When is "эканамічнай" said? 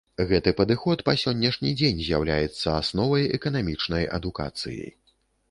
3.39-4.11